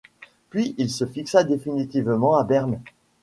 Puis 0.49 0.73
il 0.79 0.89
se 0.89 1.05
fixa 1.05 1.43
définitivement 1.43 2.35
à 2.35 2.43
Berne. 2.43 2.81